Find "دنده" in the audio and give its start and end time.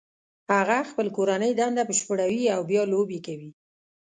1.59-1.83